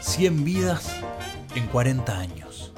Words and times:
100 0.00 0.44
vidas 0.44 0.90
en 1.54 1.66
40 1.66 2.18
años. 2.18 2.72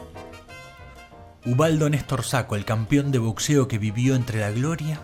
Ubaldo 1.47 1.89
Néstor 1.89 2.25
Saco, 2.25 2.57
el 2.57 2.65
campeón 2.65 3.13
de 3.13 3.19
boxeo 3.19 3.69
que 3.69 3.79
vivió 3.79 4.17
entre 4.17 4.41
la 4.41 4.50
gloria 4.50 5.00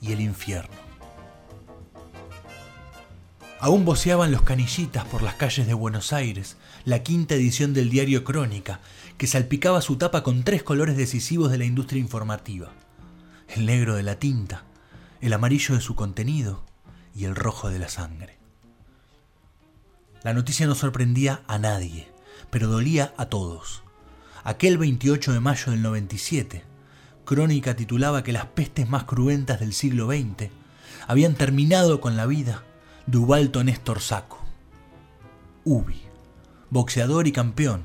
y 0.00 0.12
el 0.12 0.20
infierno. 0.20 0.76
Aún 3.58 3.84
voceaban 3.84 4.30
los 4.30 4.42
canillitas 4.42 5.04
por 5.06 5.22
las 5.22 5.34
calles 5.34 5.66
de 5.66 5.74
Buenos 5.74 6.12
Aires, 6.12 6.56
la 6.84 7.02
quinta 7.02 7.34
edición 7.34 7.74
del 7.74 7.90
diario 7.90 8.22
Crónica, 8.22 8.78
que 9.18 9.26
salpicaba 9.26 9.80
su 9.80 9.96
tapa 9.96 10.22
con 10.22 10.44
tres 10.44 10.62
colores 10.62 10.96
decisivos 10.96 11.50
de 11.50 11.58
la 11.58 11.64
industria 11.64 12.00
informativa. 12.00 12.70
El 13.48 13.66
negro 13.66 13.96
de 13.96 14.04
la 14.04 14.20
tinta, 14.20 14.66
el 15.20 15.32
amarillo 15.32 15.74
de 15.74 15.80
su 15.80 15.96
contenido 15.96 16.64
y 17.12 17.24
el 17.24 17.34
rojo 17.34 17.70
de 17.70 17.80
la 17.80 17.88
sangre. 17.88 18.45
La 20.26 20.34
noticia 20.34 20.66
no 20.66 20.74
sorprendía 20.74 21.42
a 21.46 21.56
nadie, 21.56 22.08
pero 22.50 22.66
dolía 22.66 23.14
a 23.16 23.26
todos. 23.26 23.84
Aquel 24.42 24.76
28 24.76 25.32
de 25.32 25.38
mayo 25.38 25.70
del 25.70 25.82
97, 25.82 26.64
Crónica 27.24 27.76
titulaba 27.76 28.24
que 28.24 28.32
las 28.32 28.46
pestes 28.46 28.88
más 28.88 29.04
cruentas 29.04 29.60
del 29.60 29.72
siglo 29.72 30.08
XX 30.08 30.50
habían 31.06 31.36
terminado 31.36 32.00
con 32.00 32.16
la 32.16 32.26
vida 32.26 32.64
de 33.06 33.18
Ubalto 33.18 33.62
Néstor 33.62 34.00
Saco. 34.00 34.40
Ubi, 35.62 36.02
boxeador 36.70 37.28
y 37.28 37.30
campeón, 37.30 37.84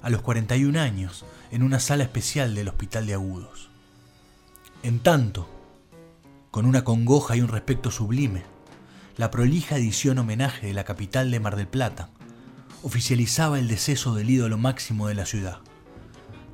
a 0.00 0.08
los 0.08 0.22
41 0.22 0.80
años, 0.80 1.26
en 1.50 1.62
una 1.62 1.78
sala 1.78 2.04
especial 2.04 2.54
del 2.54 2.68
Hospital 2.68 3.06
de 3.06 3.12
Agudos. 3.12 3.68
En 4.82 4.98
tanto, 5.00 5.46
con 6.50 6.64
una 6.64 6.84
congoja 6.84 7.36
y 7.36 7.42
un 7.42 7.48
respeto 7.48 7.90
sublime, 7.90 8.44
la 9.16 9.30
prolija 9.30 9.76
edición 9.76 10.18
homenaje 10.18 10.68
de 10.68 10.72
la 10.72 10.84
capital 10.84 11.30
de 11.30 11.38
Mar 11.38 11.56
del 11.56 11.68
Plata 11.68 12.08
oficializaba 12.82 13.58
el 13.58 13.68
deceso 13.68 14.14
del 14.14 14.30
ídolo 14.30 14.56
máximo 14.56 15.06
de 15.06 15.14
la 15.14 15.26
ciudad, 15.26 15.58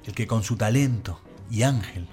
el 0.04 0.12
que 0.12 0.26
con 0.26 0.42
su 0.42 0.56
talento 0.56 1.20
y 1.50 1.62
ángel 1.62 2.08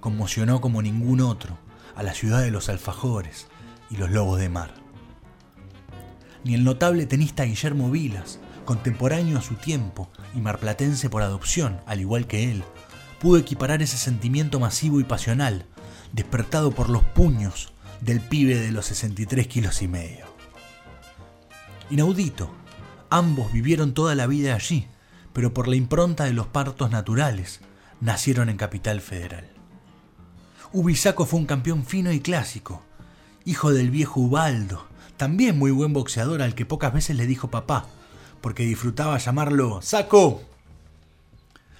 conmocionó 0.00 0.62
como 0.62 0.80
ningún 0.80 1.20
otro 1.20 1.58
a 1.94 2.02
la 2.02 2.14
ciudad 2.14 2.40
de 2.40 2.50
los 2.50 2.70
alfajores 2.70 3.48
y 3.90 3.96
los 3.96 4.10
lobos 4.10 4.40
de 4.40 4.48
mar. 4.48 4.72
Ni 6.42 6.54
el 6.54 6.64
notable 6.64 7.04
tenista 7.04 7.44
Guillermo 7.44 7.90
Vilas, 7.90 8.40
contemporáneo 8.64 9.38
a 9.38 9.42
su 9.42 9.56
tiempo 9.56 10.10
y 10.34 10.40
marplatense 10.40 11.10
por 11.10 11.22
adopción, 11.22 11.80
al 11.86 12.00
igual 12.00 12.26
que 12.26 12.50
él, 12.50 12.64
pudo 13.20 13.36
equiparar 13.36 13.82
ese 13.82 13.98
sentimiento 13.98 14.58
masivo 14.58 15.00
y 15.00 15.04
pasional, 15.04 15.66
despertado 16.12 16.72
por 16.72 16.88
los 16.88 17.02
puños 17.02 17.71
del 18.02 18.20
pibe 18.20 18.56
de 18.56 18.72
los 18.72 18.86
63 18.86 19.46
kilos 19.46 19.80
y 19.80 19.88
medio. 19.88 20.26
Inaudito, 21.88 22.50
ambos 23.10 23.52
vivieron 23.52 23.94
toda 23.94 24.14
la 24.14 24.26
vida 24.26 24.54
allí, 24.54 24.86
pero 25.32 25.54
por 25.54 25.68
la 25.68 25.76
impronta 25.76 26.24
de 26.24 26.32
los 26.32 26.48
partos 26.48 26.90
naturales, 26.90 27.60
nacieron 28.00 28.48
en 28.48 28.56
Capital 28.56 29.00
Federal. 29.00 29.48
Ubisaco 30.72 31.26
fue 31.26 31.38
un 31.38 31.46
campeón 31.46 31.84
fino 31.84 32.10
y 32.12 32.20
clásico, 32.20 32.82
hijo 33.44 33.72
del 33.72 33.90
viejo 33.90 34.20
Ubaldo, 34.20 34.86
también 35.16 35.58
muy 35.58 35.70
buen 35.70 35.92
boxeador 35.92 36.42
al 36.42 36.54
que 36.56 36.66
pocas 36.66 36.92
veces 36.92 37.16
le 37.16 37.26
dijo 37.26 37.50
papá, 37.50 37.86
porque 38.40 38.64
disfrutaba 38.64 39.18
llamarlo 39.18 39.80
Saco. 39.82 40.42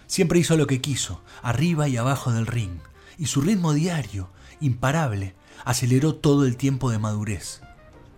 Siempre 0.07 0.39
hizo 0.39 0.57
lo 0.57 0.69
que 0.69 0.81
quiso, 0.81 1.23
arriba 1.43 1.89
y 1.89 1.97
abajo 1.97 2.31
del 2.33 2.47
ring, 2.47 2.79
y 3.19 3.27
su 3.27 3.41
ritmo 3.41 3.73
diario, 3.73 4.31
imparable, 4.61 5.35
aceleró 5.65 6.15
todo 6.15 6.47
el 6.47 6.57
tiempo 6.57 6.91
de 6.91 6.99
madurez, 6.99 7.61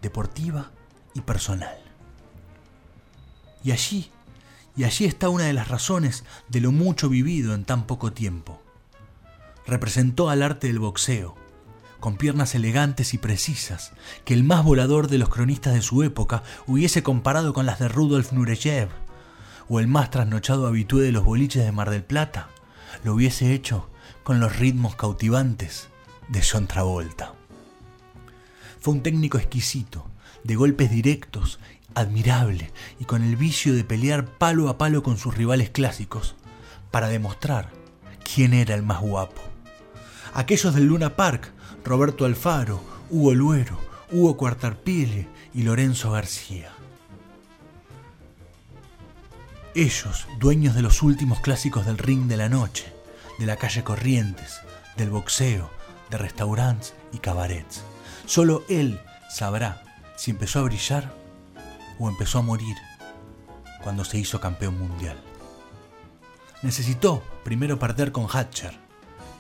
deportiva 0.03 0.71
y 1.15 1.21
personal. 1.21 1.79
Y 3.63 3.73
allí, 3.73 4.11
y 4.77 4.85
allí 4.85 5.05
está 5.05 5.29
una 5.29 5.45
de 5.45 5.53
las 5.53 5.69
razones 5.69 6.25
de 6.49 6.61
lo 6.61 6.73
mucho 6.73 7.09
vivido 7.09 7.55
en 7.55 7.65
tan 7.65 7.87
poco 7.87 8.13
tiempo 8.13 8.61
representó 9.67 10.31
al 10.31 10.43
arte 10.43 10.67
del 10.67 10.79
boxeo, 10.79 11.37
con 12.01 12.17
piernas 12.17 12.55
elegantes 12.55 13.15
y 13.15 13.19
precisas, 13.19 13.93
que 14.25 14.35
el 14.35 14.45
más 14.45 14.65
volador 14.65 15.09
de 15.09 15.19
los 15.19 15.29
cronistas 15.29 15.75
de 15.75 15.83
su 15.83 16.03
época 16.03 16.43
hubiese 16.67 17.03
comparado 17.03 17.55
con 17.55 17.67
las 17.67 17.79
de 17.79 17.89
Rudolf 17.89 18.33
Nureyev, 18.33 18.89
o 19.69 19.81
el 19.81 19.87
más 19.87 20.11
trasnochado 20.11 20.67
habitué 20.67 21.03
de 21.03 21.13
los 21.13 21.25
boliches 21.25 21.65
de 21.65 21.73
Mar 21.73 21.91
del 21.91 22.05
Plata, 22.05 22.49
lo 23.03 23.15
hubiese 23.15 23.55
hecho 23.55 23.89
con 24.25 24.41
los 24.41 24.57
ritmos 24.57 24.97
cautivantes 24.97 25.89
de 26.29 26.43
John 26.43 26.67
Travolta. 26.67 27.35
Fue 28.81 28.95
un 28.95 29.03
técnico 29.03 29.39
exquisito, 29.39 30.11
de 30.43 30.57
golpes 30.57 30.91
directos, 30.91 31.61
admirable 31.95 32.73
y 32.99 33.05
con 33.05 33.23
el 33.23 33.37
vicio 33.37 33.75
de 33.75 33.85
pelear 33.85 34.27
palo 34.27 34.69
a 34.69 34.77
palo 34.77 35.05
con 35.05 35.17
sus 35.17 35.37
rivales 35.37 35.71
clásicos, 35.71 36.35
para 36.91 37.09
demostrar 37.09 37.71
quién 38.25 38.53
era 38.53 38.75
el 38.75 38.83
más 38.83 39.01
guapo 39.01 39.55
aquellos 40.35 40.75
del 40.75 40.87
Luna 40.87 41.17
Park, 41.17 41.53
Roberto 41.85 42.25
Alfaro, 42.25 42.83
Hugo 43.09 43.35
Luero, 43.35 43.79
Hugo 44.11 44.37
Cuartarpile 44.37 45.29
y 45.55 45.63
Lorenzo 45.63 46.11
García. 46.11 46.71
Ellos, 49.75 50.27
dueños 50.39 50.75
de 50.75 50.83
los 50.83 51.03
últimos 51.03 51.41
clásicos 51.41 51.87
del 51.87 51.99
ring 51.99 52.27
de 52.27 52.37
la 52.37 52.49
noche, 52.49 52.93
de 53.39 53.47
la 53.47 53.57
calle 53.57 53.85
Corrientes, 53.85 54.61
del 54.97 55.11
boxeo, 55.11 55.71
de 56.11 56.19
restaurantes 56.19 56.95
y 57.13 57.19
cabarets. 57.19 57.83
Solo 58.27 58.65
él 58.69 59.01
sabrá 59.31 59.83
si 60.17 60.31
empezó 60.31 60.61
a 60.61 60.63
brillar 60.63 61.13
o 61.99 62.09
empezó 62.09 62.39
a 62.39 62.43
morir 62.43 62.77
cuando 63.83 64.05
se 64.05 64.19
hizo 64.19 64.41
campeón 64.41 64.79
mundial. 64.79 65.17
Necesitó 66.63 67.23
primero 67.45 67.79
perder 67.79 68.13
con 68.13 68.27
Hatcher, 68.27 68.79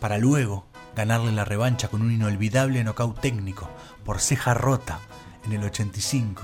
para 0.01 0.19
luego 0.19 0.67
ganarle 0.95 1.33
la 1.33 1.45
revancha 1.45 1.89
con 1.89 2.03
un 2.03 2.13
inolvidable 2.13 2.85
knockout 2.85 3.21
técnico 3.21 3.71
por 4.05 4.21
ceja 4.21 4.53
rota 4.53 5.01
en 5.45 5.53
el 5.53 5.65
85, 5.65 6.43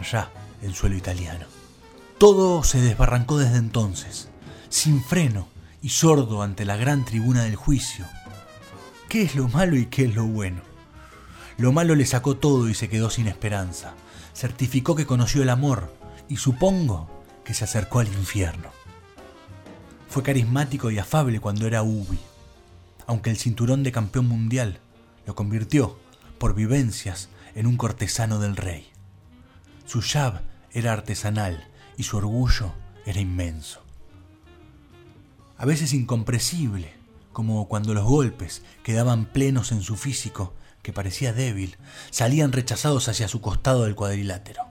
allá 0.00 0.30
en 0.60 0.74
suelo 0.74 0.96
italiano. 0.96 1.46
Todo 2.18 2.62
se 2.62 2.80
desbarrancó 2.80 3.38
desde 3.38 3.56
entonces, 3.56 4.28
sin 4.68 5.02
freno 5.02 5.48
y 5.82 5.90
sordo 5.90 6.42
ante 6.42 6.64
la 6.64 6.76
gran 6.76 7.04
tribuna 7.04 7.42
del 7.44 7.56
juicio. 7.56 8.06
¿Qué 9.08 9.22
es 9.22 9.34
lo 9.34 9.48
malo 9.48 9.76
y 9.76 9.86
qué 9.86 10.04
es 10.04 10.14
lo 10.14 10.24
bueno? 10.24 10.62
Lo 11.58 11.72
malo 11.72 11.94
le 11.94 12.06
sacó 12.06 12.36
todo 12.36 12.68
y 12.68 12.74
se 12.74 12.88
quedó 12.88 13.10
sin 13.10 13.26
esperanza. 13.26 13.94
Certificó 14.34 14.96
que 14.96 15.06
conoció 15.06 15.42
el 15.42 15.50
amor 15.50 15.94
y 16.28 16.36
supongo 16.36 17.10
que 17.44 17.52
se 17.52 17.64
acercó 17.64 17.98
al 17.98 18.08
infierno. 18.08 18.70
Fue 20.08 20.22
carismático 20.22 20.90
y 20.90 20.98
afable 20.98 21.40
cuando 21.40 21.66
era 21.66 21.82
Ubi 21.82 22.18
aunque 23.06 23.30
el 23.30 23.36
cinturón 23.36 23.82
de 23.82 23.92
campeón 23.92 24.26
mundial 24.26 24.80
lo 25.26 25.34
convirtió, 25.34 25.98
por 26.38 26.54
vivencias, 26.54 27.28
en 27.54 27.66
un 27.66 27.76
cortesano 27.76 28.38
del 28.38 28.56
rey. 28.56 28.90
Su 29.86 30.00
jab 30.00 30.40
era 30.72 30.92
artesanal 30.92 31.68
y 31.96 32.04
su 32.04 32.16
orgullo 32.16 32.72
era 33.04 33.20
inmenso. 33.20 33.84
A 35.62 35.66
veces 35.66 35.94
incomprensible, 35.94 36.92
como 37.32 37.66
cuando 37.68 37.94
los 37.94 38.04
golpes 38.04 38.62
quedaban 38.82 39.24
plenos 39.24 39.72
en 39.72 39.80
su 39.80 39.96
físico, 39.96 40.52
que 40.82 40.92
parecía 40.92 41.32
débil, 41.32 41.78
salían 42.10 42.52
rechazados 42.52 43.08
hacia 43.08 43.28
su 43.28 43.40
costado 43.40 43.84
del 43.84 43.94
cuadrilátero. 43.94 44.64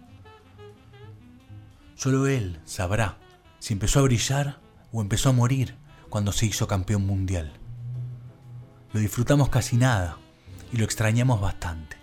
Solo 1.96 2.28
él 2.28 2.60
sabrá 2.66 3.18
si 3.58 3.74
empezó 3.74 4.00
a 4.00 4.04
brillar 4.04 4.60
o 4.92 5.02
empezó 5.02 5.30
a 5.30 5.34
morir 5.34 5.76
cuando 6.10 6.32
se 6.32 6.46
hizo 6.46 6.68
campeón 6.68 7.08
mundial 7.08 7.54
lo 8.94 9.00
disfrutamos 9.00 9.50
casi 9.50 9.78
nada 9.78 10.18
y 10.72 10.78
lo 10.78 10.86
extrañamos 10.86 11.40
bastante. 11.40 11.98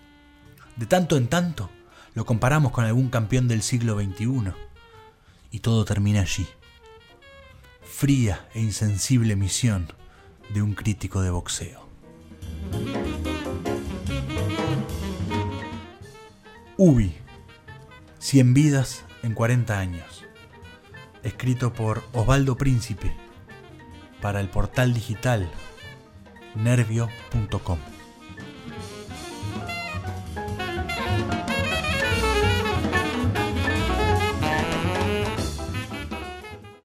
De 0.77 0.87
tanto 0.87 1.17
en 1.17 1.29
tanto, 1.29 1.71
lo 2.15 2.25
comparamos 2.25 2.73
con 2.73 2.85
algún 2.85 3.11
campeón 3.11 3.49
del 3.49 3.63
siglo 3.63 3.99
XXI 4.01 4.53
y 5.51 5.61
todo 5.61 5.85
termina 5.85 6.23
allí. 6.23 6.47
Fría 7.99 8.47
e 8.55 8.61
insensible 8.61 9.35
misión 9.35 9.89
de 10.55 10.63
un 10.63 10.73
crítico 10.75 11.21
de 11.21 11.31
boxeo. 11.31 11.89
Ubi, 16.77 17.13
100 18.21 18.55
vidas 18.55 19.05
en 19.25 19.35
40 19.35 19.77
años. 19.77 20.25
Escrito 21.25 21.73
por 21.73 22.05
Osvaldo 22.13 22.57
Príncipe 22.57 23.13
para 24.23 24.39
el 24.39 24.49
portal 24.49 24.95
digital 24.95 25.51
nervio.com. 26.55 27.98